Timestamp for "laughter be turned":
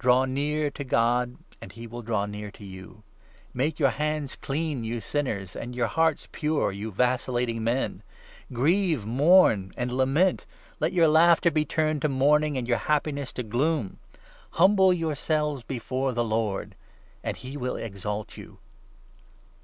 11.12-12.02